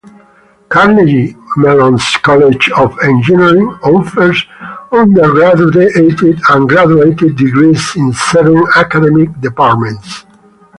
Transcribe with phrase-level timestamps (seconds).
[0.69, 4.43] Carnegie Mellon's College of Engineering offers
[4.91, 5.95] undergraduate
[6.49, 10.25] and graduate degrees in seven academic departments.